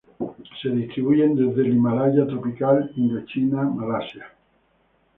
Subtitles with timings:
[0.63, 4.25] Se distribuyen desde el Himalaya tropical, Indochina, Malasia.